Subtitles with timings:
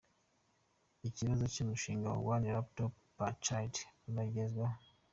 [1.07, 3.73] Ikibazo cy’umushinga wa One Laptop per Child
[4.07, 4.75] utaragezweho